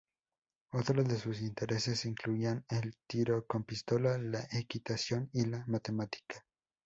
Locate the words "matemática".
5.67-6.43